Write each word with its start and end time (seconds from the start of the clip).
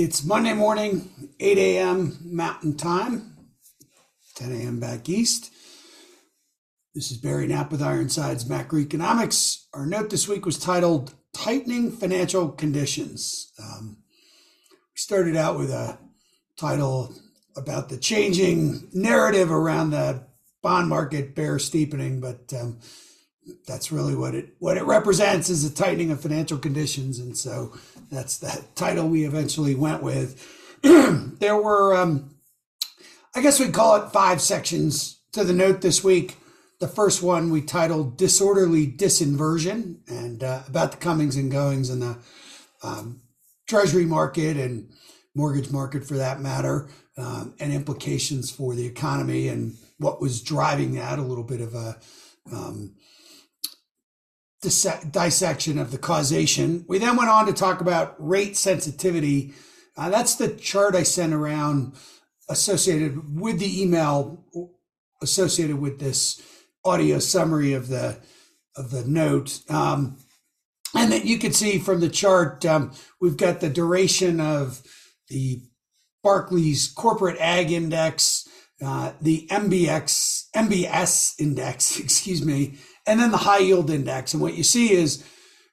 It's 0.00 0.24
Monday 0.24 0.52
morning, 0.52 1.10
8 1.40 1.58
a.m. 1.58 2.16
Mountain 2.22 2.76
Time, 2.76 3.34
10 4.36 4.52
a.m. 4.52 4.78
back 4.78 5.08
east. 5.08 5.50
This 6.94 7.10
is 7.10 7.16
Barry 7.16 7.48
Knapp 7.48 7.72
with 7.72 7.82
Ironsides 7.82 8.44
Macroeconomics. 8.44 9.64
Our 9.74 9.86
note 9.86 10.10
this 10.10 10.28
week 10.28 10.46
was 10.46 10.56
titled 10.56 11.14
Tightening 11.34 11.90
Financial 11.90 12.48
Conditions. 12.48 13.52
Um, 13.58 13.96
we 14.70 14.98
started 14.98 15.34
out 15.34 15.58
with 15.58 15.72
a 15.72 15.98
title 16.56 17.12
about 17.56 17.88
the 17.88 17.98
changing 17.98 18.88
narrative 18.92 19.50
around 19.50 19.90
the 19.90 20.28
bond 20.62 20.88
market 20.88 21.34
bear 21.34 21.58
steepening, 21.58 22.20
but 22.20 22.52
um, 22.54 22.78
that's 23.66 23.92
really 23.92 24.14
what 24.14 24.34
it 24.34 24.54
what 24.58 24.76
it 24.76 24.84
represents 24.84 25.48
is 25.48 25.64
a 25.64 25.74
tightening 25.74 26.10
of 26.10 26.20
financial 26.20 26.58
conditions, 26.58 27.18
and 27.18 27.36
so 27.36 27.72
that's 28.10 28.38
the 28.38 28.64
title 28.74 29.08
we 29.08 29.24
eventually 29.24 29.74
went 29.74 30.02
with. 30.02 30.54
there 30.82 31.56
were, 31.56 31.96
um, 31.96 32.34
I 33.34 33.42
guess 33.42 33.58
we'd 33.58 33.74
call 33.74 33.96
it 33.96 34.12
five 34.12 34.40
sections 34.40 35.20
to 35.32 35.44
the 35.44 35.52
note 35.52 35.80
this 35.80 36.04
week. 36.04 36.36
The 36.80 36.88
first 36.88 37.22
one 37.22 37.50
we 37.50 37.62
titled 37.62 38.16
"Disorderly 38.16 38.86
Disinversion" 38.86 39.98
and 40.08 40.42
uh, 40.42 40.62
about 40.68 40.92
the 40.92 40.98
comings 40.98 41.36
and 41.36 41.50
goings 41.50 41.90
in 41.90 42.00
the 42.00 42.18
um, 42.82 43.20
Treasury 43.66 44.06
market 44.06 44.56
and 44.56 44.90
mortgage 45.34 45.70
market, 45.70 46.06
for 46.06 46.14
that 46.14 46.40
matter, 46.40 46.88
um, 47.16 47.54
and 47.60 47.72
implications 47.72 48.50
for 48.50 48.74
the 48.74 48.86
economy 48.86 49.48
and 49.48 49.76
what 49.98 50.20
was 50.20 50.42
driving 50.42 50.94
that. 50.94 51.18
A 51.18 51.22
little 51.22 51.44
bit 51.44 51.60
of 51.60 51.74
a 51.74 51.98
um, 52.52 52.94
dissection 54.60 55.78
of 55.78 55.90
the 55.90 55.98
causation. 55.98 56.84
We 56.88 56.98
then 56.98 57.16
went 57.16 57.30
on 57.30 57.46
to 57.46 57.52
talk 57.52 57.80
about 57.80 58.16
rate 58.18 58.56
sensitivity. 58.56 59.54
Uh, 59.96 60.10
that's 60.10 60.34
the 60.34 60.48
chart 60.48 60.94
I 60.94 61.04
sent 61.04 61.32
around 61.32 61.94
associated 62.48 63.38
with 63.40 63.58
the 63.58 63.82
email 63.82 64.44
associated 65.20 65.80
with 65.80 65.98
this 65.98 66.40
audio 66.84 67.18
summary 67.18 67.72
of 67.72 67.88
the 67.88 68.18
of 68.76 68.90
the 68.90 69.04
note. 69.04 69.60
Um, 69.68 70.18
and 70.94 71.12
that 71.12 71.24
you 71.24 71.38
can 71.38 71.52
see 71.52 71.78
from 71.78 72.00
the 72.00 72.08
chart, 72.08 72.64
um, 72.64 72.92
we've 73.20 73.36
got 73.36 73.60
the 73.60 73.68
duration 73.68 74.40
of 74.40 74.82
the 75.28 75.62
Barclays 76.22 76.88
Corporate 76.88 77.38
Ag 77.40 77.70
Index, 77.70 78.48
uh, 78.82 79.12
the 79.20 79.46
MBX 79.50 80.37
MBS 80.54 81.40
Index, 81.40 81.98
excuse 82.00 82.44
me, 82.44 82.78
and 83.06 83.18
then 83.18 83.30
the 83.30 83.38
high 83.38 83.58
yield 83.58 83.90
index. 83.90 84.34
And 84.34 84.42
what 84.42 84.54
you 84.54 84.62
see 84.62 84.92
is 84.92 85.24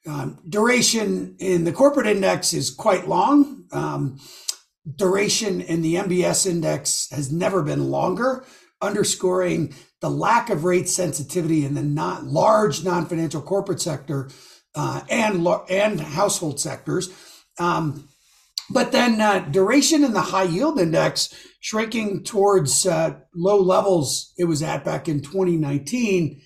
um, 0.08 0.40
duration 0.48 1.36
in 1.40 1.64
the 1.64 1.74
corporate 1.74 2.08
index 2.08 2.54
is 2.54 2.70
quite 2.70 3.08
long. 3.08 3.66
Um, 3.72 4.20
duration 4.96 5.62
in 5.62 5.82
the 5.82 5.96
MBS 5.96 6.46
index 6.46 7.10
has 7.12 7.32
never 7.32 7.64
been 7.64 7.90
longer, 7.90 8.46
underscoring 8.82 9.74
the 10.02 10.10
lack 10.10 10.50
of 10.50 10.64
rate 10.64 10.88
sensitivity 10.88 11.66
in 11.66 11.74
the 11.74 11.82
not 11.82 12.24
large 12.24 12.84
non-financial 12.84 13.42
corporate 13.42 13.82
sector 13.82 14.30
uh, 14.76 15.02
and 15.10 15.48
and 15.70 16.00
household 16.00 16.60
sectors. 16.60 17.10
Um, 17.58 18.08
but 18.70 18.92
then 18.92 19.22
uh, 19.22 19.40
duration 19.52 20.04
in 20.04 20.14
the 20.14 20.22
high 20.22 20.44
yield 20.44 20.80
index 20.80 21.34
shrinking 21.60 22.24
towards 22.24 22.86
uh, 22.86 23.16
low 23.34 23.60
levels 23.60 24.34
it 24.38 24.46
was 24.46 24.62
at 24.64 24.86
back 24.86 25.08
in 25.08 25.22
2019 25.22 26.42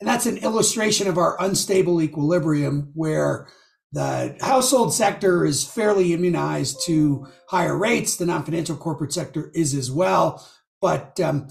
and 0.00 0.08
that's 0.08 0.26
an 0.26 0.38
illustration 0.38 1.08
of 1.08 1.18
our 1.18 1.40
unstable 1.42 2.00
equilibrium 2.00 2.90
where 2.94 3.48
the 3.92 4.36
household 4.40 4.94
sector 4.94 5.44
is 5.44 5.64
fairly 5.64 6.12
immunized 6.12 6.84
to 6.86 7.26
higher 7.48 7.76
rates. 7.76 8.16
The 8.16 8.26
non 8.26 8.44
financial 8.44 8.76
corporate 8.76 9.12
sector 9.12 9.50
is 9.54 9.74
as 9.74 9.90
well. 9.90 10.46
But 10.80 11.20
um, 11.20 11.48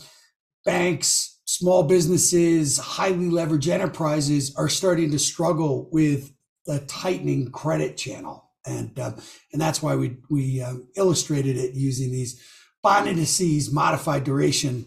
banks, 0.66 1.42
small 1.46 1.84
businesses, 1.84 2.78
highly 2.78 3.30
leveraged 3.30 3.68
enterprises 3.68 4.56
are 4.56 4.70
starting 4.70 5.12
to 5.12 5.20
struggle 5.20 5.90
with 5.92 6.32
the 6.66 6.80
tightening 6.82 7.52
credit 7.52 7.98
channel. 7.98 8.49
And, 8.66 9.00
um, 9.00 9.16
and 9.52 9.62
that's 9.62 9.82
why 9.82 9.96
we, 9.96 10.18
we 10.30 10.62
um, 10.62 10.88
illustrated 10.96 11.58
it 11.58 11.74
using 11.74 12.12
these 12.12 12.44
bond 12.84 13.08
indices, 13.08 13.72
modified 13.72 14.24
duration. 14.24 14.86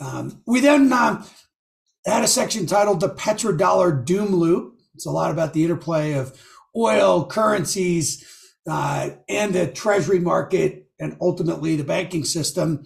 Um, 0.00 0.42
we 0.46 0.60
then 0.60 0.92
uh, 0.92 1.24
had 2.06 2.24
a 2.24 2.28
section 2.28 2.66
titled 2.66 3.00
The 3.00 3.10
Petrodollar 3.10 4.04
Doom 4.04 4.34
Loop. 4.34 4.74
It's 4.94 5.06
a 5.06 5.10
lot 5.10 5.30
about 5.30 5.52
the 5.52 5.64
interplay 5.64 6.14
of 6.14 6.38
oil, 6.76 7.26
currencies, 7.26 8.24
uh, 8.68 9.10
and 9.28 9.54
the 9.54 9.66
treasury 9.66 10.18
market, 10.18 10.88
and 10.98 11.16
ultimately 11.20 11.76
the 11.76 11.84
banking 11.84 12.24
system. 12.24 12.84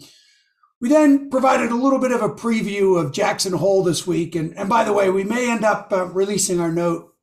We 0.80 0.88
then 0.88 1.30
provided 1.30 1.70
a 1.70 1.76
little 1.76 1.98
bit 1.98 2.12
of 2.12 2.22
a 2.22 2.28
preview 2.28 3.00
of 3.00 3.12
Jackson 3.12 3.54
Hole 3.54 3.82
this 3.82 4.06
week. 4.06 4.34
And, 4.34 4.56
and 4.56 4.68
by 4.68 4.84
the 4.84 4.92
way, 4.92 5.10
we 5.10 5.24
may 5.24 5.50
end 5.50 5.64
up 5.64 5.92
uh, 5.92 6.06
releasing 6.06 6.60
our 6.60 6.70
note 6.70 7.13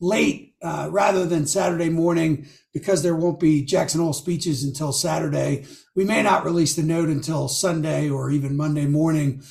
late 0.00 0.54
uh, 0.62 0.88
rather 0.90 1.26
than 1.26 1.46
Saturday 1.46 1.88
morning 1.88 2.46
because 2.72 3.02
there 3.02 3.16
won't 3.16 3.40
be 3.40 3.64
Jackson 3.64 4.00
Hole 4.00 4.12
speeches 4.12 4.64
until 4.64 4.92
Saturday. 4.92 5.66
We 5.96 6.04
may 6.04 6.22
not 6.22 6.44
release 6.44 6.76
the 6.76 6.82
note 6.82 7.08
until 7.08 7.48
Sunday 7.48 8.08
or 8.08 8.30
even 8.30 8.56
Monday 8.56 8.86
morning 8.86 9.42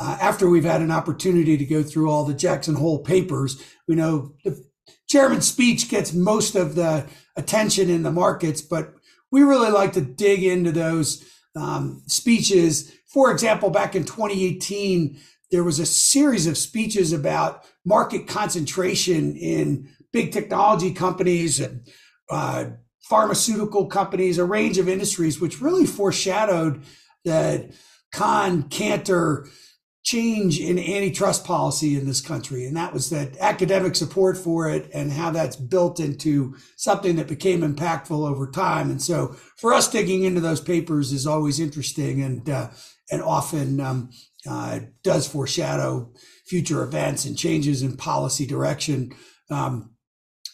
uh, 0.00 0.18
after 0.20 0.48
we've 0.48 0.64
had 0.64 0.80
an 0.80 0.90
opportunity 0.90 1.56
to 1.56 1.64
go 1.64 1.82
through 1.82 2.10
all 2.10 2.24
the 2.24 2.34
Jackson 2.34 2.74
Hole 2.74 3.00
papers. 3.00 3.62
We 3.86 3.94
know 3.94 4.34
the 4.44 4.64
chairman's 5.08 5.46
speech 5.46 5.88
gets 5.88 6.12
most 6.12 6.54
of 6.54 6.74
the 6.74 7.06
attention 7.36 7.90
in 7.90 8.02
the 8.02 8.10
markets, 8.10 8.62
but 8.62 8.94
we 9.30 9.42
really 9.42 9.70
like 9.70 9.92
to 9.92 10.00
dig 10.00 10.42
into 10.42 10.72
those 10.72 11.24
um, 11.54 12.02
speeches. 12.06 12.92
For 13.12 13.30
example, 13.30 13.70
back 13.70 13.94
in 13.94 14.04
2018, 14.04 15.18
there 15.52 15.62
was 15.62 15.78
a 15.78 15.86
series 15.86 16.46
of 16.46 16.56
speeches 16.56 17.12
about 17.12 17.64
market 17.84 18.26
concentration 18.26 19.36
in 19.36 19.88
big 20.10 20.32
technology 20.32 20.92
companies 20.92 21.60
and 21.60 21.86
uh, 22.30 22.64
pharmaceutical 23.02 23.86
companies, 23.86 24.38
a 24.38 24.44
range 24.44 24.78
of 24.78 24.88
industries, 24.88 25.40
which 25.40 25.60
really 25.60 25.86
foreshadowed 25.86 26.82
that 27.26 27.70
Khan, 28.12 28.64
Kanter, 28.64 29.46
change 30.04 30.58
in 30.58 30.78
antitrust 30.78 31.44
policy 31.44 31.96
in 31.96 32.06
this 32.06 32.20
country. 32.20 32.64
And 32.66 32.76
that 32.76 32.92
was 32.92 33.10
that 33.10 33.36
academic 33.38 33.94
support 33.94 34.36
for 34.36 34.68
it 34.68 34.90
and 34.92 35.12
how 35.12 35.30
that's 35.30 35.54
built 35.54 36.00
into 36.00 36.56
something 36.76 37.14
that 37.16 37.28
became 37.28 37.60
impactful 37.60 38.28
over 38.28 38.50
time. 38.50 38.90
And 38.90 39.00
so 39.00 39.36
for 39.58 39.72
us, 39.72 39.88
digging 39.88 40.24
into 40.24 40.40
those 40.40 40.60
papers 40.60 41.12
is 41.12 41.26
always 41.26 41.60
interesting 41.60 42.20
and, 42.20 42.50
uh, 42.50 42.70
and 43.12 43.22
often 43.22 43.78
um, 43.78 44.10
uh, 44.48 44.80
does 45.02 45.26
foreshadow 45.26 46.12
future 46.46 46.82
events 46.82 47.24
and 47.24 47.38
changes 47.38 47.82
in 47.82 47.96
policy 47.96 48.46
direction. 48.46 49.12
Um, 49.50 49.94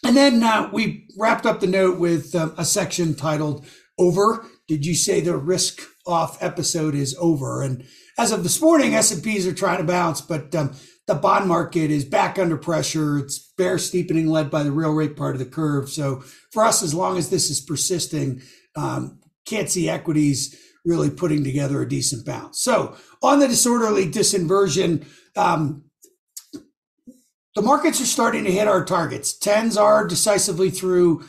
and 0.03 0.15
then 0.15 0.43
uh, 0.43 0.69
we 0.71 1.07
wrapped 1.17 1.45
up 1.45 1.59
the 1.59 1.67
note 1.67 1.99
with 1.99 2.33
um, 2.35 2.53
a 2.57 2.65
section 2.65 3.15
titled 3.15 3.65
Over. 3.97 4.45
Did 4.67 4.85
you 4.85 4.95
say 4.95 5.19
the 5.19 5.35
risk 5.35 5.81
off 6.05 6.41
episode 6.41 6.95
is 6.95 7.15
over? 7.19 7.61
And 7.61 7.85
as 8.17 8.31
of 8.31 8.43
this 8.43 8.61
morning, 8.61 8.93
S&Ps 8.93 9.45
are 9.45 9.53
trying 9.53 9.79
to 9.79 9.83
bounce, 9.83 10.21
but 10.21 10.53
um, 10.55 10.75
the 11.07 11.15
bond 11.15 11.47
market 11.47 11.89
is 11.89 12.05
back 12.05 12.37
under 12.37 12.55
pressure. 12.55 13.17
It's 13.17 13.39
bear 13.57 13.77
steepening 13.77 14.27
led 14.27 14.51
by 14.51 14.63
the 14.63 14.71
real 14.71 14.93
rate 14.93 15.17
part 15.17 15.35
of 15.35 15.39
the 15.39 15.45
curve. 15.45 15.89
So 15.89 16.23
for 16.51 16.63
us, 16.63 16.83
as 16.83 16.93
long 16.93 17.17
as 17.17 17.29
this 17.29 17.49
is 17.49 17.59
persisting, 17.59 18.41
um, 18.75 19.19
can't 19.45 19.69
see 19.69 19.89
equities 19.89 20.55
really 20.89 21.09
putting 21.09 21.43
together 21.43 21.81
a 21.81 21.87
decent 21.87 22.25
bounce. 22.25 22.59
So 22.59 22.97
on 23.21 23.39
the 23.39 23.47
disorderly 23.47 24.09
disinversion, 24.09 25.05
um, 25.37 25.85
the 27.55 27.61
markets 27.61 28.01
are 28.01 28.05
starting 28.05 28.43
to 28.45 28.51
hit 28.51 28.67
our 28.67 28.83
targets. 28.83 29.37
Tens 29.37 29.77
are 29.77 30.07
decisively 30.07 30.69
through 30.69 31.23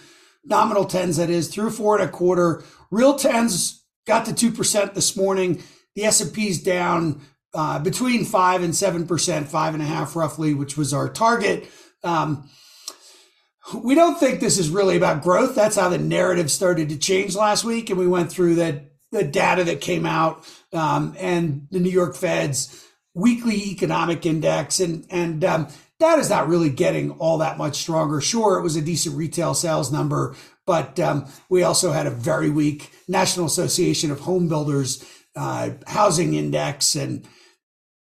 nominal 0.44 0.86
tens, 0.86 1.18
that 1.18 1.30
is 1.30 1.48
through 1.48 1.70
four 1.70 1.98
and 1.98 2.08
a 2.08 2.12
quarter. 2.12 2.64
Real 2.90 3.16
tens 3.16 3.84
got 4.06 4.24
to 4.26 4.32
2% 4.32 4.94
this 4.94 5.16
morning. 5.16 5.62
The 5.94 6.04
S&P's 6.04 6.62
down 6.62 7.20
uh, 7.52 7.78
between 7.80 8.24
five 8.24 8.62
and 8.62 8.74
seven 8.74 9.06
percent, 9.06 9.48
five 9.48 9.74
and 9.74 9.82
a 9.82 9.86
half 9.86 10.14
roughly, 10.14 10.54
which 10.54 10.76
was 10.76 10.94
our 10.94 11.08
target. 11.08 11.68
Um, 12.04 12.48
we 13.82 13.94
don't 13.94 14.18
think 14.18 14.40
this 14.40 14.58
is 14.58 14.70
really 14.70 14.96
about 14.96 15.22
growth. 15.22 15.54
That's 15.54 15.76
how 15.76 15.88
the 15.88 15.98
narrative 15.98 16.50
started 16.50 16.88
to 16.88 16.96
change 16.96 17.34
last 17.34 17.64
week, 17.64 17.90
and 17.90 17.98
we 17.98 18.06
went 18.06 18.30
through 18.30 18.56
that 18.56 18.89
the 19.12 19.24
data 19.24 19.64
that 19.64 19.80
came 19.80 20.06
out 20.06 20.44
um, 20.72 21.14
and 21.18 21.66
the 21.70 21.80
New 21.80 21.90
York 21.90 22.14
Fed's 22.14 22.86
weekly 23.14 23.70
economic 23.70 24.24
index, 24.24 24.80
and 24.80 25.06
and 25.10 25.44
um, 25.44 25.68
that 25.98 26.18
is 26.18 26.30
not 26.30 26.48
really 26.48 26.70
getting 26.70 27.10
all 27.12 27.38
that 27.38 27.58
much 27.58 27.76
stronger. 27.76 28.20
Sure, 28.20 28.58
it 28.58 28.62
was 28.62 28.76
a 28.76 28.82
decent 28.82 29.16
retail 29.16 29.54
sales 29.54 29.92
number, 29.92 30.34
but 30.66 30.98
um, 31.00 31.26
we 31.48 31.62
also 31.62 31.92
had 31.92 32.06
a 32.06 32.10
very 32.10 32.50
weak 32.50 32.90
National 33.08 33.46
Association 33.46 34.10
of 34.10 34.20
Home 34.20 34.48
Builders 34.48 35.04
uh, 35.36 35.70
housing 35.86 36.34
index, 36.34 36.94
and 36.94 37.26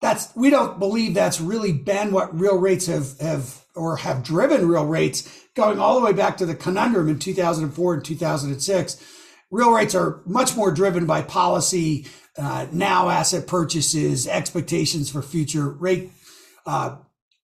that's 0.01 0.36
we 0.36 0.50
don't 0.50 0.80
believe 0.80 1.13
that's 1.13 1.42
really 1.42 1.74
been 1.74 2.12
what 2.12 2.38
real 2.39 2.57
rates 2.57 2.86
have 2.86 3.19
have 3.19 3.65
or 3.75 3.98
have 3.98 4.24
driven 4.24 4.68
real 4.68 4.86
rates 4.86 5.45
going 5.56 5.80
all 5.80 6.00
the 6.00 6.06
way 6.06 6.13
back 6.13 6.38
to 6.38 6.45
the 6.45 6.56
conundrum 6.56 7.09
in 7.09 7.19
2004 7.19 7.94
and 7.94 8.06
2006. 8.06 9.21
Real 9.51 9.71
rates 9.71 9.94
are 9.94 10.21
much 10.25 10.56
more 10.56 10.71
driven 10.71 11.06
by 11.06 11.21
policy, 11.21 12.07
uh, 12.38 12.65
now 12.71 13.09
asset 13.09 13.45
purchases, 13.45 14.27
expectations 14.27 15.12
for 15.12 15.21
future 15.21 15.69
rate 15.69 16.12
uh, 16.65 16.95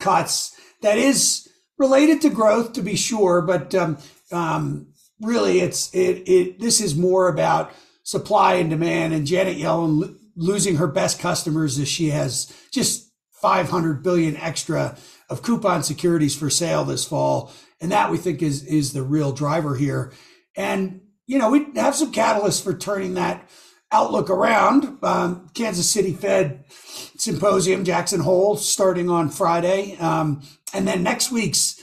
cuts. 0.01 0.55
That 0.83 0.99
is 0.99 1.49
related 1.79 2.21
to 2.23 2.31
growth, 2.31 2.73
to 2.75 2.83
be 2.83 2.97
sure, 2.97 3.41
but 3.41 3.75
um, 3.75 3.99
um, 4.33 4.89
really, 5.21 5.61
it's 5.61 5.95
it 5.95 6.29
it. 6.29 6.61
This 6.61 6.81
is 6.81 6.97
more 6.97 7.29
about 7.29 7.73
supply 8.03 8.55
and 8.55 8.69
demand, 8.69 9.15
and 9.15 9.27
Janet 9.27 9.57
Yellen 9.57 10.01
lo- 10.01 10.15
losing 10.35 10.77
her 10.77 10.89
best 10.89 11.21
customers 11.21 11.79
as 11.79 11.89
she 11.89 12.11
has 12.11 12.53
just 12.73 13.13
500 13.35 14.03
billion 14.03 14.37
extra 14.37 14.97
of 15.29 15.43
coupon 15.43 15.83
securities 15.83 16.37
for 16.37 16.51
sale 16.51 16.85
this 16.85 17.05
fall, 17.05 17.53
and 17.81 17.93
that 17.93 18.11
we 18.11 18.19
think 18.19 18.43
is 18.43 18.65
is 18.65 18.93
the 18.93 19.03
real 19.03 19.31
driver 19.31 19.77
here. 19.77 20.13
And 20.57 21.01
you 21.33 21.39
know, 21.39 21.49
we 21.49 21.65
have 21.77 21.95
some 21.95 22.13
catalysts 22.13 22.63
for 22.63 22.77
turning 22.77 23.15
that 23.15 23.49
outlook 23.91 24.29
around. 24.29 24.99
Um, 25.03 25.49
Kansas 25.55 25.89
City 25.89 26.13
Fed 26.13 26.65
Symposium, 26.69 27.85
Jackson 27.87 28.21
Hole, 28.21 28.59
starting 28.59 29.09
on 29.09 29.31
Friday. 29.31 29.97
Um, 29.97 30.43
and 30.75 30.87
then 30.87 31.03
next 31.03 31.33
week's 31.33 31.81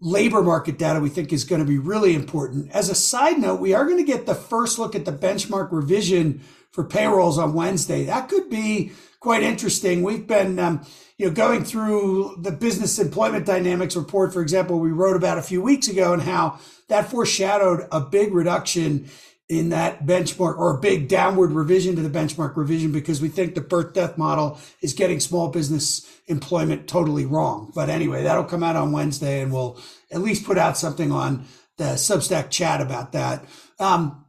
labor 0.00 0.42
market 0.42 0.76
data 0.76 0.98
we 0.98 1.08
think 1.08 1.32
is 1.32 1.44
going 1.44 1.60
to 1.60 1.68
be 1.68 1.78
really 1.78 2.16
important. 2.16 2.72
As 2.72 2.88
a 2.88 2.94
side 2.96 3.38
note, 3.38 3.60
we 3.60 3.74
are 3.74 3.84
going 3.84 3.98
to 3.98 4.02
get 4.02 4.26
the 4.26 4.34
first 4.34 4.76
look 4.76 4.96
at 4.96 5.04
the 5.04 5.12
benchmark 5.12 5.70
revision 5.70 6.42
for 6.72 6.82
payrolls 6.82 7.38
on 7.38 7.54
Wednesday. 7.54 8.06
That 8.06 8.28
could 8.28 8.50
be 8.50 8.90
quite 9.20 9.44
interesting. 9.44 10.02
We've 10.02 10.26
been, 10.26 10.58
um, 10.58 10.84
you 11.16 11.28
know, 11.28 11.32
going 11.32 11.62
through 11.62 12.38
the 12.40 12.50
business 12.50 12.98
employment 12.98 13.46
dynamics 13.46 13.94
report, 13.94 14.32
for 14.32 14.42
example, 14.42 14.80
we 14.80 14.90
wrote 14.90 15.14
about 15.14 15.38
a 15.38 15.42
few 15.42 15.62
weeks 15.62 15.86
ago 15.86 16.12
and 16.12 16.22
how 16.22 16.58
that 16.90 17.10
foreshadowed 17.10 17.88
a 17.90 18.00
big 18.00 18.34
reduction 18.34 19.08
in 19.48 19.70
that 19.70 20.06
benchmark 20.06 20.56
or 20.58 20.76
a 20.76 20.80
big 20.80 21.08
downward 21.08 21.50
revision 21.50 21.96
to 21.96 22.02
the 22.02 22.18
benchmark 22.18 22.56
revision 22.56 22.92
because 22.92 23.20
we 23.20 23.28
think 23.28 23.54
the 23.54 23.60
birth 23.60 23.94
death 23.94 24.16
model 24.16 24.60
is 24.80 24.92
getting 24.92 25.18
small 25.18 25.48
business 25.48 26.06
employment 26.28 26.86
totally 26.86 27.26
wrong. 27.26 27.72
But 27.74 27.88
anyway, 27.88 28.22
that'll 28.22 28.44
come 28.44 28.62
out 28.62 28.76
on 28.76 28.92
Wednesday 28.92 29.40
and 29.40 29.52
we'll 29.52 29.80
at 30.12 30.20
least 30.20 30.44
put 30.44 30.56
out 30.56 30.78
something 30.78 31.10
on 31.10 31.46
the 31.78 31.94
Substack 31.94 32.50
chat 32.50 32.80
about 32.80 33.10
that. 33.12 33.44
Um, 33.80 34.24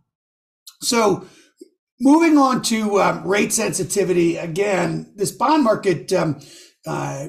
so 0.82 1.28
moving 2.00 2.40
on 2.40 2.64
to 2.64 3.00
um, 3.00 3.28
rate 3.28 3.54
sensitivity, 3.54 4.38
again, 4.38 5.14
this 5.16 5.32
bond 5.32 5.64
market 5.64 6.12
um, 6.14 6.40
uh, 6.88 7.28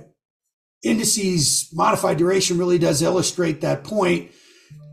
indices 0.83 1.69
modified 1.75 2.17
duration 2.17 2.57
really 2.57 2.79
does 2.79 3.03
illustrate 3.03 3.61
that 3.61 3.85
point. 3.85 4.31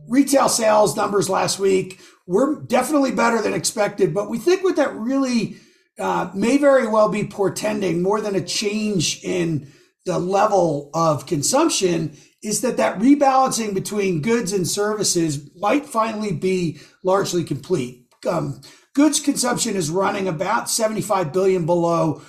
Retail 0.10 0.50
sales 0.50 0.98
numbers 0.98 1.30
last 1.30 1.60
week 1.60 2.02
were 2.26 2.62
definitely 2.62 3.12
better 3.12 3.42
than 3.42 3.54
expected, 3.54 4.12
but 4.12 4.30
we 4.30 4.40
think 4.40 4.64
what 4.64 4.76
that 4.76 4.96
really 4.96 5.58
uh, 6.00 6.32
may 6.34 6.58
very 6.58 6.88
well 6.88 7.10
be 7.10 7.24
portending 7.24 8.02
more 8.02 8.20
than 8.20 8.36
a 8.36 8.42
change 8.42 9.24
in 9.24 9.72
the 10.06 10.18
level 10.18 10.90
of 10.96 11.28
consumption 11.28 12.18
is 12.42 12.62
that 12.62 12.78
that 12.78 12.98
rebalancing 12.98 13.74
between 13.74 14.22
goods 14.22 14.52
and 14.52 14.68
services 14.68 15.48
might 15.56 15.86
finally 15.86 16.32
be 16.32 16.80
largely 17.04 17.44
complete. 17.44 18.08
Um, 18.28 18.62
goods 18.96 19.20
consumption 19.20 19.76
is 19.76 19.92
running 19.92 20.28
about 20.28 20.72
75 20.72 21.32
billion 21.32 21.68
below 21.68 22.22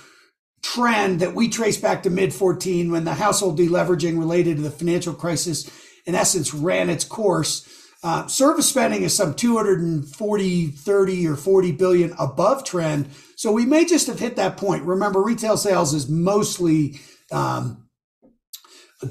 trend 0.61 1.21
that 1.21 1.33
we 1.33 1.49
trace 1.49 1.77
back 1.77 2.03
to 2.03 2.09
mid 2.11 2.33
14 2.33 2.91
when 2.91 3.05
the 3.05 3.15
household 3.15 3.57
deleveraging 3.57 4.19
related 4.19 4.57
to 4.57 4.63
the 4.63 4.69
financial 4.69 5.13
crisis 5.13 5.69
in 6.05 6.15
essence 6.15 6.53
ran 6.53 6.89
its 6.89 7.03
course. 7.03 7.67
Uh, 8.03 8.25
service 8.25 8.67
spending 8.67 9.03
is 9.03 9.15
some 9.15 9.35
240 9.35 10.67
30 10.67 11.27
or 11.27 11.35
40 11.35 11.71
billion 11.73 12.13
above 12.17 12.63
trend. 12.63 13.09
So 13.35 13.51
we 13.51 13.65
may 13.65 13.85
just 13.85 14.07
have 14.07 14.19
hit 14.19 14.35
that 14.37 14.57
point. 14.57 14.83
Remember 14.83 15.21
retail 15.21 15.55
sales 15.55 15.93
is 15.93 16.09
mostly 16.09 16.99
um, 17.31 17.87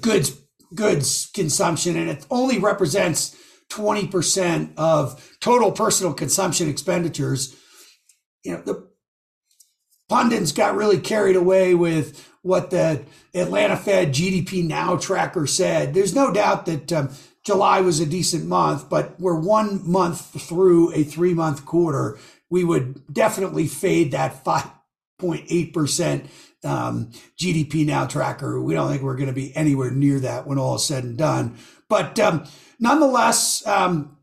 goods 0.01 0.37
goods 0.75 1.31
consumption 1.35 1.97
and 1.97 2.09
it 2.09 2.27
only 2.31 2.59
represents 2.59 3.37
20% 3.71 4.73
of 4.77 5.37
total 5.41 5.73
personal 5.73 6.13
consumption 6.13 6.69
expenditures. 6.69 7.57
You 8.45 8.53
know 8.53 8.63
the 8.63 8.90
pundits 10.11 10.51
got 10.51 10.75
really 10.75 10.99
carried 10.99 11.37
away 11.37 11.75
with 11.75 12.29
what 12.43 12.71
the 12.71 13.03
Atlanta 13.33 13.77
Fed 13.77 14.13
GDP 14.13 14.67
Now 14.67 14.97
tracker 14.97 15.47
said. 15.47 15.95
There's 15.95 16.15
no 16.15 16.33
doubt 16.33 16.67
that 16.67 16.93
um, 16.93 17.11
July 17.45 17.81
was 17.81 18.01
a 18.01 18.07
decent 18.07 18.45
month, 18.45 18.91
but 18.91 19.19
we're 19.21 19.39
one 19.39 19.89
month 19.89 20.43
through 20.43 20.93
a 20.93 21.05
three 21.05 21.33
month 21.33 21.65
quarter. 21.65 22.19
We 22.51 22.65
would 22.65 23.13
definitely 23.13 23.69
fade 23.69 24.11
that 24.11 24.45
5.8% 24.45 26.27
um, 26.65 27.11
GDP 27.41 27.87
Now 27.87 28.07
tracker. 28.07 28.61
We 28.61 28.75
don't 28.75 28.91
think 28.91 29.03
we're 29.03 29.15
going 29.17 29.29
to 29.29 29.33
be 29.33 29.55
anywhere 29.57 29.93
near 29.93 30.19
that 30.21 30.45
when 30.45 30.59
all 30.59 30.75
is 30.75 30.85
said 30.85 31.05
and 31.05 31.17
done. 31.17 31.57
But 31.89 32.19
um, 32.19 32.45
nonetheless, 32.81 33.65
um, 33.65 34.17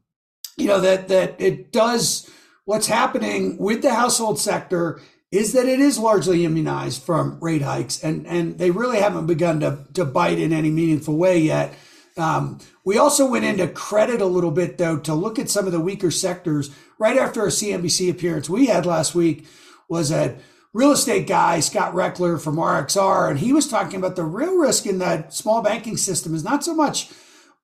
you 0.58 0.68
know, 0.68 0.82
that, 0.82 1.08
that 1.08 1.40
it 1.40 1.72
does 1.72 2.30
what's 2.66 2.88
happening 2.88 3.58
with 3.58 3.82
the 3.82 3.94
household 3.94 4.38
sector 4.38 5.00
is 5.32 5.54
that 5.54 5.66
it 5.66 5.80
is 5.80 6.00
largely 6.00 6.46
immunized 6.46 7.04
from 7.04 7.38
rate 7.42 7.62
hikes, 7.62 8.04
and 8.04 8.26
and 8.28 8.58
they 8.58 8.72
really 8.72 9.00
haven't 9.00 9.28
begun 9.28 9.60
to 9.60 9.86
to 9.94 10.06
bite 10.06 10.40
in 10.40 10.54
any 10.54 10.72
meaningful 10.72 11.18
way 11.18 11.40
yet. 11.40 11.74
Um, 12.18 12.60
we 12.84 12.98
also 12.98 13.30
went 13.30 13.46
into 13.46 13.68
credit 13.68 14.22
a 14.22 14.26
little 14.26 14.52
bit 14.52 14.78
though 14.78 14.98
to 15.00 15.14
look 15.14 15.38
at 15.38 15.50
some 15.50 15.66
of 15.66 15.72
the 15.72 15.80
weaker 15.80 16.12
sectors. 16.12 16.72
Right 17.00 17.18
after 17.18 17.44
a 17.44 17.50
CNBC 17.50 18.10
appearance 18.10 18.50
we 18.50 18.68
had 18.68 18.86
last 18.86 19.14
week 19.14 19.46
was 19.88 20.12
a 20.12 20.38
real 20.74 20.92
estate 20.92 21.28
guy, 21.28 21.60
Scott 21.60 21.94
Rechler 21.94 22.42
from 22.42 22.56
RXR, 22.56 23.30
and 23.30 23.40
he 23.40 23.54
was 23.54 23.68
talking 23.68 24.00
about 24.00 24.16
the 24.16 24.24
real 24.24 24.58
risk 24.58 24.86
in 24.86 25.00
the 25.00 25.30
small 25.30 25.62
banking 25.62 25.98
system 25.98 26.34
is 26.34 26.44
not 26.44 26.64
so 26.64 26.74
much 26.74 27.12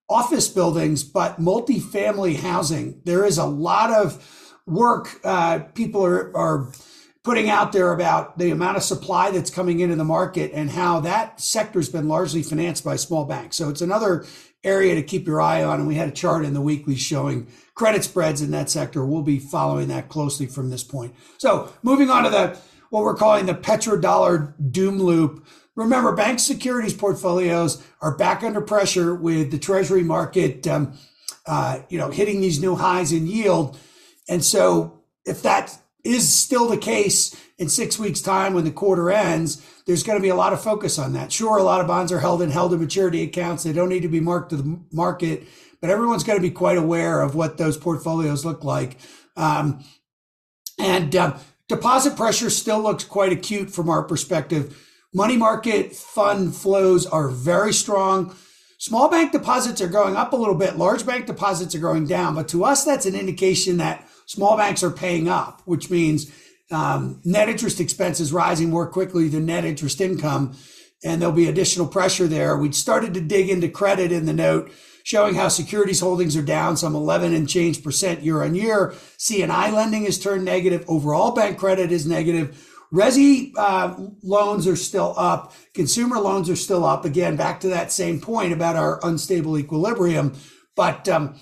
office 0.10 0.48
buildings, 0.48 1.04
but 1.04 1.40
multifamily 1.40 2.36
housing. 2.36 3.02
There 3.06 3.26
is 3.26 3.38
a 3.38 3.46
lot 3.46 3.92
of 3.92 4.60
work 4.66 5.20
uh, 5.24 5.60
people 5.74 6.06
are 6.06 6.36
are 6.36 6.72
putting 7.24 7.50
out 7.50 7.72
there 7.72 7.94
about 7.94 8.38
the 8.38 8.52
amount 8.52 8.76
of 8.78 8.84
supply 8.84 9.32
that's 9.32 9.50
coming 9.50 9.80
into 9.80 9.96
the 9.96 10.04
market 10.04 10.52
and 10.54 10.70
how 10.70 11.00
that 11.00 11.40
sector 11.40 11.80
has 11.80 11.90
been 11.90 12.08
largely 12.08 12.44
financed 12.44 12.84
by 12.84 12.98
small 12.98 13.24
banks. 13.24 13.56
So 13.56 13.70
it's 13.70 13.82
another 13.82 14.26
area 14.64 14.96
to 14.96 15.04
keep 15.04 15.26
your 15.26 15.42
eye 15.42 15.64
on. 15.64 15.80
And 15.80 15.88
we 15.88 15.96
had 15.96 16.10
a 16.10 16.12
chart 16.12 16.44
in 16.44 16.54
the 16.54 16.62
weekly 16.62 16.96
showing 16.96 17.48
credit 17.76 18.04
spreads 18.04 18.42
in 18.42 18.52
that 18.52 18.70
sector. 18.70 19.06
We'll 19.06 19.22
be 19.22 19.40
following 19.40 19.88
that 19.88 20.10
closely 20.10 20.48
from 20.48 20.70
this 20.70 20.84
point. 20.84 21.16
So 21.38 21.72
moving 21.82 22.10
on 22.10 22.24
to 22.24 22.30
the 22.30 22.60
what 22.90 23.04
we're 23.04 23.16
calling 23.16 23.46
the 23.46 23.56
petrodollar 23.56 24.54
doom 24.72 25.00
loop. 25.00 25.48
Remember, 25.76 26.14
bank 26.14 26.40
securities 26.40 26.94
portfolios 26.94 27.84
are 28.02 28.16
back 28.16 28.44
under 28.44 28.62
pressure 28.62 29.16
with 29.16 29.50
the 29.50 29.58
treasury 29.58 30.04
market, 30.04 30.68
um, 30.68 30.94
uh, 31.48 31.80
you 31.90 31.98
know, 31.98 32.12
hitting 32.12 32.42
these 32.42 32.62
new 32.62 32.76
highs 32.76 33.12
in 33.12 33.26
yield. 33.26 33.80
And 34.30 34.46
so 34.46 35.02
if 35.26 35.42
that 35.42 35.76
is 36.04 36.32
still 36.32 36.68
the 36.68 36.78
case 36.78 37.36
in 37.58 37.70
six 37.70 37.98
weeks' 37.98 38.22
time 38.22 38.54
when 38.54 38.66
the 38.66 38.72
quarter 38.72 39.10
ends, 39.12 39.66
there's 39.86 40.04
going 40.04 40.18
to 40.18 40.22
be 40.22 40.30
a 40.30 40.36
lot 40.36 40.54
of 40.54 40.62
focus 40.62 41.00
on 41.00 41.14
that. 41.14 41.32
Sure, 41.32 41.58
a 41.58 41.64
lot 41.64 41.82
of 41.82 41.88
bonds 41.88 42.12
are 42.12 42.20
held 42.20 42.42
in 42.42 42.50
held 42.50 42.72
to 42.72 42.78
maturity 42.78 43.24
accounts. 43.24 43.64
They 43.64 43.74
don't 43.74 43.90
need 43.90 44.02
to 44.02 44.08
be 44.08 44.20
marked 44.20 44.50
to 44.50 44.58
the 44.58 44.80
market, 44.92 45.44
but 45.82 45.90
everyone's 45.90 46.24
going 46.24 46.38
to 46.38 46.42
be 46.42 46.52
quite 46.52 46.78
aware 46.78 47.22
of 47.22 47.36
what 47.36 47.58
those 47.58 47.78
portfolios 47.78 48.46
look 48.46 48.64
like. 48.64 48.98
Um, 49.36 49.84
and 50.80 51.16
um, 51.16 51.40
deposit 51.68 52.16
pressure 52.16 52.50
still 52.50 52.82
looks 52.82 53.04
quite 53.04 53.32
acute 53.32 53.70
from 53.70 53.90
our 53.90 54.04
perspective. 54.04 54.80
Money 55.14 55.38
market 55.38 55.94
fund 55.94 56.56
flows 56.56 57.06
are 57.06 57.30
very 57.30 57.72
strong. 57.72 58.36
Small 58.80 59.10
bank 59.10 59.32
deposits 59.32 59.80
are 59.80 59.88
going 59.88 60.16
up 60.16 60.34
a 60.34 60.36
little 60.36 60.56
bit. 60.56 60.76
Large 60.76 61.06
bank 61.06 61.28
deposits 61.28 61.76
are 61.76 61.80
going 61.80 62.08
down. 62.08 62.36
But 62.36 62.48
to 62.50 62.66
us, 62.66 62.84
that's 62.84 63.06
an 63.06 63.16
indication 63.16 63.78
that 63.78 64.08
small 64.26 64.58
banks 64.58 64.84
are 64.84 64.92
paying 64.92 65.28
up, 65.28 65.62
which 65.66 65.90
means 65.90 66.32
um, 66.72 67.22
net 67.24 67.50
interest 67.50 67.80
expense 67.80 68.20
is 68.20 68.34
rising 68.34 68.70
more 68.70 68.88
quickly 68.88 69.28
than 69.28 69.46
net 69.46 69.66
interest 69.66 70.02
income. 70.02 70.56
And 71.04 71.22
there'll 71.22 71.36
be 71.36 71.50
additional 71.50 71.88
pressure 71.88 72.28
there. 72.28 72.58
We 72.58 72.72
started 72.72 73.14
to 73.14 73.22
dig 73.22 73.50
into 73.50 73.68
credit 73.68 74.12
in 74.12 74.26
the 74.26 74.34
note, 74.34 74.72
showing 75.04 75.36
how 75.36 75.50
securities 75.50 76.00
holdings 76.00 76.38
are 76.38 76.42
down 76.42 76.78
some 76.78 76.96
11 76.96 77.34
and 77.34 77.48
change 77.48 77.84
percent 77.84 78.22
year 78.22 78.42
on 78.42 78.56
year. 78.56 78.94
C&I 79.18 79.72
lending 79.72 80.06
has 80.06 80.18
turned 80.18 80.46
negative. 80.46 80.86
Overall 80.88 81.32
bank 81.32 81.58
credit 81.58 81.92
is 81.92 82.08
negative. 82.08 82.70
Resi 82.94 83.52
uh, 83.58 83.96
loans 84.22 84.68
are 84.68 84.76
still 84.76 85.14
up. 85.18 85.54
Consumer 85.74 86.20
loans 86.20 86.50
are 86.50 86.56
still 86.56 86.86
up. 86.86 87.06
Again, 87.06 87.36
back 87.36 87.60
to 87.62 87.70
that 87.70 87.92
same 87.92 88.22
point 88.22 88.54
about 88.54 88.76
our 88.76 89.00
unstable 89.04 89.58
equilibrium. 89.58 90.34
But 90.76 91.10
um, 91.10 91.36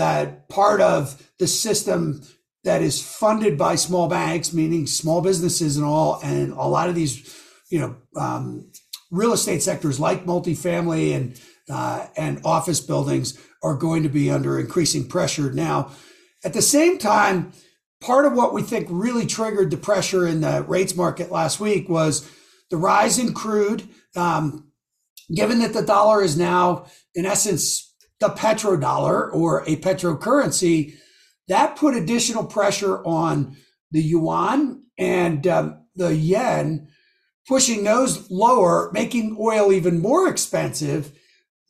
that 0.00 0.48
part 0.48 0.80
of 0.80 1.30
the 1.38 1.46
system 1.46 2.22
that 2.64 2.82
is 2.82 3.02
funded 3.02 3.56
by 3.56 3.74
small 3.74 4.08
banks, 4.08 4.52
meaning 4.52 4.86
small 4.86 5.20
businesses 5.20 5.76
and 5.76 5.84
all, 5.84 6.20
and 6.22 6.52
a 6.52 6.66
lot 6.66 6.88
of 6.88 6.94
these, 6.94 7.38
you 7.70 7.78
know, 7.78 7.96
um, 8.16 8.70
real 9.10 9.32
estate 9.32 9.62
sectors 9.62 10.00
like 10.00 10.24
multifamily 10.24 11.14
and 11.14 11.40
uh, 11.68 12.06
and 12.16 12.40
office 12.44 12.80
buildings 12.80 13.38
are 13.62 13.76
going 13.76 14.02
to 14.02 14.08
be 14.08 14.30
under 14.30 14.58
increasing 14.58 15.06
pressure. 15.06 15.52
Now, 15.52 15.92
at 16.44 16.54
the 16.54 16.62
same 16.62 16.98
time, 16.98 17.52
part 18.00 18.24
of 18.24 18.32
what 18.32 18.54
we 18.54 18.62
think 18.62 18.88
really 18.90 19.26
triggered 19.26 19.70
the 19.70 19.76
pressure 19.76 20.26
in 20.26 20.40
the 20.40 20.64
rates 20.66 20.96
market 20.96 21.30
last 21.30 21.60
week 21.60 21.88
was 21.88 22.28
the 22.70 22.76
rise 22.76 23.18
in 23.18 23.34
crude. 23.34 23.86
Um, 24.16 24.72
given 25.32 25.60
that 25.60 25.74
the 25.74 25.82
dollar 25.82 26.22
is 26.22 26.36
now, 26.36 26.86
in 27.14 27.26
essence, 27.26 27.89
the 28.20 28.28
petrodollar 28.28 29.32
or 29.32 29.62
a 29.62 29.76
petrocurrency, 29.76 30.94
that 31.48 31.76
put 31.76 31.96
additional 31.96 32.44
pressure 32.44 33.04
on 33.04 33.56
the 33.90 34.02
yuan 34.02 34.84
and 34.98 35.46
um, 35.46 35.86
the 35.96 36.14
yen, 36.14 36.88
pushing 37.48 37.82
those 37.82 38.30
lower, 38.30 38.90
making 38.92 39.36
oil 39.40 39.72
even 39.72 40.00
more 40.00 40.28
expensive. 40.28 41.12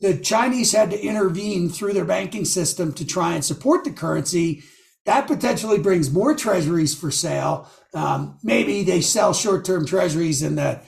The 0.01 0.19
Chinese 0.19 0.73
had 0.73 0.91
to 0.91 1.01
intervene 1.01 1.69
through 1.69 1.93
their 1.95 2.05
banking 2.05 2.45
system 2.45 2.93
to 2.95 3.07
try 3.07 3.35
and 3.35 3.45
support 3.45 3.85
the 3.85 3.91
currency. 3.93 4.63
That 5.07 5.27
potentially 5.27 5.79
brings 5.79 6.11
more 6.11 6.35
treasuries 6.35 6.95
for 6.95 7.11
sale. 7.11 7.71
Um, 7.95 8.39
maybe 8.43 8.83
they 8.83 9.01
sell 9.01 9.33
short-term 9.33 9.87
treasuries 9.87 10.43
in 10.43 10.57
the 10.57 10.81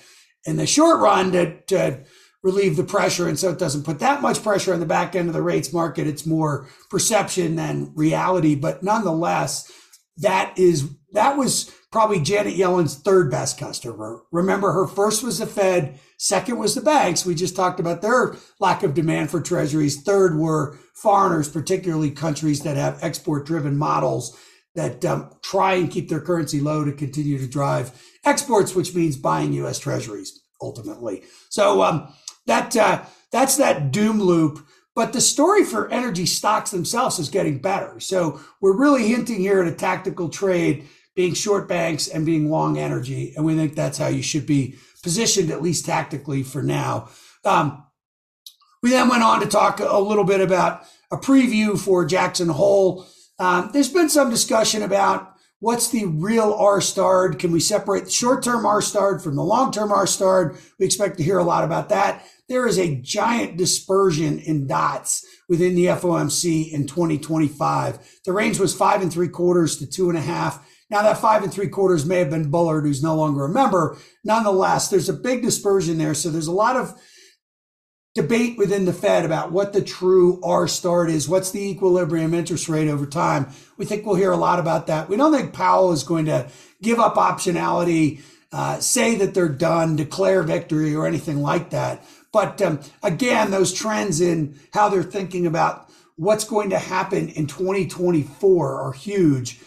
in 0.44 0.56
the 0.56 0.66
short 0.66 1.00
run 1.00 1.32
to, 1.32 1.60
to 1.62 2.00
relieve 2.42 2.76
the 2.76 2.84
pressure, 2.84 3.28
and 3.28 3.38
so 3.38 3.50
it 3.50 3.58
doesn't 3.58 3.84
put 3.84 4.00
that 4.00 4.20
much 4.20 4.42
pressure 4.42 4.74
on 4.74 4.80
the 4.80 4.86
back 4.86 5.14
end 5.14 5.28
of 5.28 5.34
the 5.34 5.42
rates 5.42 5.72
market. 5.72 6.06
It's 6.06 6.26
more 6.26 6.68
perception 6.90 7.56
than 7.56 7.92
reality, 7.94 8.54
but 8.54 8.82
nonetheless, 8.82 9.70
that 10.18 10.58
is 10.58 10.90
that 11.12 11.36
was 11.36 11.70
probably 11.90 12.20
Janet 12.20 12.54
Yellen's 12.54 12.96
third 12.96 13.30
best 13.30 13.58
customer. 13.58 14.22
Remember, 14.32 14.72
her 14.72 14.86
first 14.86 15.22
was 15.22 15.38
the 15.38 15.46
Fed, 15.46 16.00
second 16.18 16.58
was 16.58 16.74
the 16.74 16.80
banks. 16.80 17.26
We 17.26 17.34
just 17.34 17.54
talked 17.54 17.80
about 17.80 18.00
their 18.00 18.34
lack 18.58 18.82
of 18.82 18.94
demand 18.94 19.30
for 19.30 19.40
treasuries. 19.40 20.02
Third 20.02 20.36
were 20.36 20.78
foreigners, 20.94 21.48
particularly 21.48 22.10
countries 22.10 22.62
that 22.62 22.76
have 22.76 22.98
export 23.02 23.46
driven 23.46 23.76
models 23.76 24.36
that 24.74 25.04
um, 25.04 25.30
try 25.42 25.74
and 25.74 25.90
keep 25.90 26.08
their 26.08 26.20
currency 26.20 26.60
low 26.60 26.82
to 26.84 26.92
continue 26.92 27.38
to 27.38 27.46
drive 27.46 27.92
exports, 28.24 28.74
which 28.74 28.94
means 28.94 29.16
buying 29.16 29.52
U.S. 29.54 29.78
treasuries 29.78 30.40
ultimately. 30.62 31.24
So 31.50 31.82
um, 31.82 32.08
that 32.46 32.76
uh, 32.76 33.02
that's 33.30 33.56
that 33.56 33.92
doom 33.92 34.20
loop. 34.20 34.64
But 34.94 35.14
the 35.14 35.20
story 35.20 35.64
for 35.64 35.90
energy 35.90 36.26
stocks 36.26 36.70
themselves 36.70 37.18
is 37.18 37.30
getting 37.30 37.58
better. 37.58 37.98
So 37.98 38.40
we're 38.60 38.76
really 38.76 39.08
hinting 39.08 39.40
here 39.40 39.62
at 39.62 39.72
a 39.72 39.74
tactical 39.74 40.28
trade 40.28 40.86
being 41.14 41.34
short 41.34 41.66
banks 41.66 42.08
and 42.08 42.26
being 42.26 42.50
long 42.50 42.78
energy. 42.78 43.32
And 43.34 43.44
we 43.44 43.54
think 43.54 43.74
that's 43.74 43.98
how 43.98 44.08
you 44.08 44.22
should 44.22 44.46
be 44.46 44.74
positioned, 45.02 45.50
at 45.50 45.62
least 45.62 45.86
tactically 45.86 46.42
for 46.42 46.62
now. 46.62 47.08
Um, 47.44 47.84
we 48.82 48.90
then 48.90 49.08
went 49.08 49.22
on 49.22 49.40
to 49.40 49.46
talk 49.46 49.80
a 49.80 49.98
little 49.98 50.24
bit 50.24 50.40
about 50.40 50.82
a 51.10 51.16
preview 51.16 51.78
for 51.78 52.04
Jackson 52.04 52.48
Hole. 52.48 53.06
Um, 53.38 53.70
there's 53.72 53.88
been 53.88 54.08
some 54.08 54.30
discussion 54.30 54.82
about 54.82 55.34
what's 55.62 55.90
the 55.90 56.04
real 56.06 56.52
R 56.52 56.80
starred. 56.80 57.38
Can 57.38 57.52
we 57.52 57.60
separate 57.60 58.10
short 58.10 58.42
term 58.42 58.66
R 58.66 58.82
starred 58.82 59.22
from 59.22 59.36
the 59.36 59.44
long 59.44 59.70
term 59.70 59.92
R 59.92 60.08
starred? 60.08 60.58
We 60.78 60.84
expect 60.84 61.16
to 61.18 61.22
hear 61.22 61.38
a 61.38 61.44
lot 61.44 61.62
about 61.62 61.88
that. 61.88 62.26
There 62.48 62.66
is 62.66 62.78
a 62.78 62.96
giant 62.96 63.56
dispersion 63.56 64.40
in 64.40 64.66
dots 64.66 65.24
within 65.48 65.76
the 65.76 65.86
FOMC 65.86 66.72
in 66.72 66.88
2025. 66.88 68.20
The 68.24 68.32
range 68.32 68.58
was 68.58 68.74
five 68.74 69.02
and 69.02 69.12
three 69.12 69.28
quarters 69.28 69.76
to 69.76 69.86
two 69.86 70.08
and 70.08 70.18
a 70.18 70.22
half. 70.22 70.68
Now 70.90 71.02
that 71.02 71.18
five 71.18 71.44
and 71.44 71.52
three 71.52 71.68
quarters 71.68 72.04
may 72.04 72.18
have 72.18 72.30
been 72.30 72.50
Bullard, 72.50 72.82
who's 72.82 73.02
no 73.02 73.14
longer 73.14 73.44
a 73.44 73.48
member. 73.48 73.96
Nonetheless, 74.24 74.88
there's 74.88 75.08
a 75.08 75.14
big 75.14 75.42
dispersion 75.42 75.96
there. 75.96 76.12
So 76.12 76.28
there's 76.28 76.48
a 76.48 76.52
lot 76.52 76.76
of 76.76 76.92
debate 78.14 78.58
within 78.58 78.84
the 78.84 78.92
Fed 78.92 79.24
about 79.24 79.52
what 79.52 79.72
the 79.72 79.82
true 79.82 80.40
R 80.42 80.68
start 80.68 81.10
is. 81.10 81.28
What's 81.28 81.50
the 81.50 81.70
equilibrium 81.70 82.34
interest 82.34 82.68
rate 82.68 82.88
over 82.88 83.06
time? 83.06 83.48
We 83.78 83.84
think 83.84 84.04
we'll 84.04 84.16
hear 84.16 84.32
a 84.32 84.36
lot 84.36 84.58
about 84.58 84.86
that. 84.88 85.08
We 85.08 85.16
don't 85.16 85.32
think 85.32 85.52
Powell 85.52 85.92
is 85.92 86.04
going 86.04 86.26
to 86.26 86.48
give 86.82 86.98
up 86.98 87.14
optionality, 87.14 88.20
uh, 88.52 88.80
say 88.80 89.14
that 89.16 89.32
they're 89.32 89.48
done, 89.48 89.96
declare 89.96 90.42
victory 90.42 90.94
or 90.94 91.06
anything 91.06 91.40
like 91.40 91.70
that. 91.70 92.04
But 92.32 92.60
um, 92.60 92.80
again, 93.02 93.50
those 93.50 93.72
trends 93.72 94.20
in 94.20 94.58
how 94.72 94.88
they're 94.88 95.02
thinking 95.02 95.46
about 95.46 95.88
what's 96.16 96.44
going 96.44 96.70
to 96.70 96.78
happen 96.78 97.28
in 97.30 97.46
2024 97.46 98.80
are 98.80 98.92
huge 98.92 99.60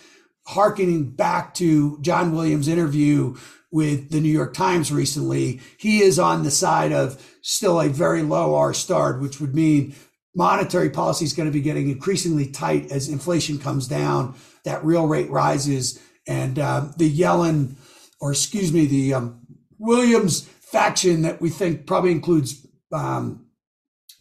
harkening 0.48 1.10
back 1.10 1.54
to 1.56 2.00
John 2.02 2.34
Williams' 2.34 2.68
interview 2.68 3.36
with 3.76 4.10
the 4.10 4.22
New 4.22 4.30
York 4.30 4.54
Times 4.54 4.90
recently, 4.90 5.60
he 5.78 6.02
is 6.02 6.18
on 6.18 6.44
the 6.44 6.50
side 6.50 6.94
of 6.94 7.22
still 7.42 7.82
a 7.82 7.90
very 7.90 8.24
low 8.24 8.56
R 8.56 8.74
starred, 8.74 9.22
which 9.22 9.42
would 9.42 9.54
mean 9.54 9.94
monetary 10.34 10.90
policy 10.90 11.26
is 11.26 11.34
going 11.34 11.50
to 11.50 11.52
be 11.52 11.60
getting 11.60 11.90
increasingly 11.90 12.50
tight 12.50 12.90
as 12.90 13.10
inflation 13.10 13.60
comes 13.60 13.86
down, 13.90 14.34
that 14.64 14.86
real 14.86 15.08
rate 15.08 15.30
rises, 15.30 16.00
and 16.26 16.58
um, 16.58 16.94
the 16.96 17.14
Yellen, 17.14 17.76
or 18.22 18.32
excuse 18.32 18.72
me, 18.72 18.86
the 18.86 19.14
um, 19.14 19.46
Williams 19.78 20.48
faction 20.62 21.24
that 21.24 21.42
we 21.42 21.50
think 21.50 21.86
probably 21.86 22.14
includes 22.14 22.66
um, 22.94 23.46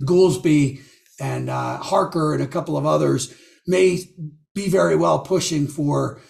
Goolsbee 0.03 0.81
and 1.21 1.49
uh, 1.49 1.77
Harker 1.77 2.35
and 2.35 2.43
a 2.43 2.49
couple 2.49 2.77
of 2.77 2.87
others 2.87 3.33
may 3.69 4.01
be 4.53 4.69
very 4.69 4.97
well 4.97 5.21
pushing 5.21 5.69
for 5.69 6.21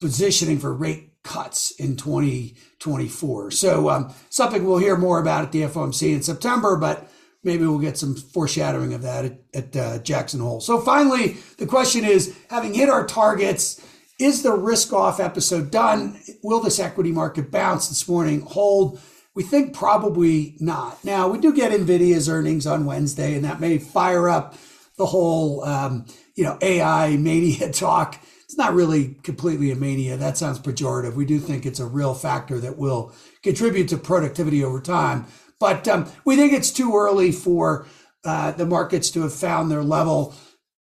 positioning 0.00 0.58
for 0.58 0.74
rate 0.74 1.09
cuts 1.22 1.70
in 1.72 1.96
2024. 1.96 3.50
So 3.50 3.90
um, 3.90 4.14
something 4.30 4.64
we'll 4.64 4.78
hear 4.78 4.96
more 4.96 5.20
about 5.20 5.44
at 5.44 5.52
the 5.52 5.62
FOMC 5.62 6.14
in 6.14 6.22
September, 6.22 6.76
but 6.76 7.10
maybe 7.44 7.66
we'll 7.66 7.78
get 7.78 7.98
some 7.98 8.14
foreshadowing 8.14 8.94
of 8.94 9.02
that 9.02 9.24
at, 9.24 9.40
at 9.54 9.76
uh, 9.76 9.98
Jackson 9.98 10.40
Hole. 10.40 10.60
So 10.60 10.80
finally, 10.80 11.36
the 11.58 11.66
question 11.66 12.04
is, 12.04 12.36
having 12.48 12.74
hit 12.74 12.88
our 12.88 13.06
targets, 13.06 13.84
is 14.18 14.42
the 14.42 14.52
risk 14.52 14.92
off 14.92 15.18
episode 15.18 15.70
done? 15.70 16.20
Will 16.42 16.60
this 16.60 16.78
equity 16.78 17.12
market 17.12 17.50
bounce 17.50 17.88
this 17.88 18.06
morning 18.06 18.42
hold? 18.42 19.00
We 19.34 19.42
think 19.42 19.74
probably 19.74 20.56
not. 20.60 21.02
Now, 21.04 21.28
we 21.28 21.38
do 21.38 21.54
get 21.54 21.72
NVIDIA's 21.72 22.28
earnings 22.28 22.66
on 22.66 22.84
Wednesday, 22.84 23.34
and 23.34 23.44
that 23.44 23.60
may 23.60 23.78
fire 23.78 24.28
up 24.28 24.54
the 24.98 25.06
whole 25.06 25.64
um, 25.64 26.04
you 26.34 26.44
know, 26.44 26.58
AI 26.62 27.16
mania 27.16 27.70
talk. 27.72 28.18
It's 28.50 28.58
not 28.58 28.74
really 28.74 29.14
completely 29.22 29.70
a 29.70 29.76
mania. 29.76 30.16
That 30.16 30.36
sounds 30.36 30.58
pejorative. 30.58 31.14
We 31.14 31.24
do 31.24 31.38
think 31.38 31.64
it's 31.64 31.78
a 31.78 31.86
real 31.86 32.14
factor 32.14 32.58
that 32.58 32.76
will 32.76 33.12
contribute 33.44 33.86
to 33.90 33.96
productivity 33.96 34.64
over 34.64 34.80
time. 34.80 35.26
But 35.60 35.86
um, 35.86 36.10
we 36.24 36.34
think 36.34 36.52
it's 36.52 36.72
too 36.72 36.96
early 36.96 37.30
for 37.30 37.86
uh, 38.24 38.50
the 38.50 38.66
markets 38.66 39.12
to 39.12 39.22
have 39.22 39.32
found 39.32 39.70
their 39.70 39.84
level. 39.84 40.34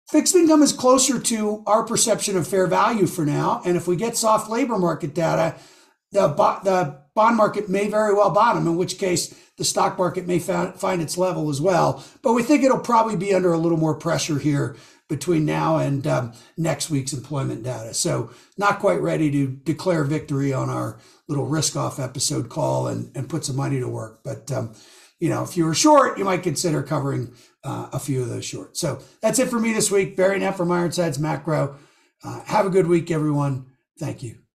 Fixed 0.10 0.34
income 0.34 0.62
is 0.62 0.72
closer 0.72 1.20
to 1.20 1.64
our 1.68 1.84
perception 1.84 2.38
of 2.38 2.48
fair 2.48 2.68
value 2.68 3.06
for 3.06 3.26
now. 3.26 3.62
And 3.66 3.76
if 3.76 3.86
we 3.86 3.98
get 3.98 4.16
soft 4.16 4.50
labor 4.50 4.78
market 4.78 5.14
data, 5.14 5.58
the, 6.14 6.30
bo- 6.30 6.62
the 6.64 7.02
bond 7.16 7.36
market 7.36 7.68
may 7.68 7.90
very 7.90 8.14
well 8.14 8.30
bottom, 8.30 8.66
in 8.66 8.78
which 8.78 8.98
case 8.98 9.38
the 9.58 9.66
stock 9.66 9.98
market 9.98 10.26
may 10.26 10.40
find 10.40 11.02
its 11.02 11.18
level 11.18 11.50
as 11.50 11.60
well. 11.60 12.02
But 12.22 12.32
we 12.32 12.44
think 12.44 12.64
it'll 12.64 12.80
probably 12.80 13.18
be 13.18 13.34
under 13.34 13.52
a 13.52 13.58
little 13.58 13.78
more 13.78 13.96
pressure 13.96 14.40
here 14.40 14.78
between 15.08 15.46
now 15.46 15.78
and 15.78 16.06
um, 16.06 16.34
next 16.58 16.90
week's 16.90 17.14
employment 17.14 17.64
data. 17.64 17.94
So, 17.94 18.32
not 18.58 18.80
quite 18.80 19.02
ready 19.02 19.32
to 19.32 19.48
declare 19.48 20.04
victory 20.04 20.54
on 20.54 20.70
our 20.70 21.00
little 21.28 21.46
risk 21.46 21.76
off 21.76 22.00
episode 22.00 22.50
call 22.50 22.88
and, 22.88 23.16
and 23.16 23.30
put 23.30 23.46
some 23.46 23.56
money 23.56 23.80
to 23.80 23.88
work. 23.88 24.22
But, 24.24 24.52
um, 24.52 24.74
you 25.20 25.30
know, 25.30 25.44
if 25.44 25.56
you 25.58 25.66
were 25.66 25.74
short, 25.74 26.18
you 26.18 26.26
might 26.26 26.44
consider 26.44 26.84
covering 26.84 27.34
uh, 27.64 27.90
a 27.94 28.00
few 28.00 28.22
of 28.22 28.30
those 28.30 28.46
shorts. 28.46 28.80
So, 28.80 29.02
that's 29.22 29.40
it 29.40 29.50
for 29.50 29.60
me 29.60 29.74
this 29.74 29.92
week. 29.92 30.18
Barry 30.18 30.40
Knapp 30.40 30.58
from 30.58 30.72
Ironsides 30.72 31.20
Macro. 31.20 31.78
Uh, 32.24 32.42
have 32.46 32.66
a 32.66 32.70
good 32.70 32.88
week, 32.88 33.12
everyone. 33.12 33.68
Thank 34.00 34.24
you. 34.24 34.47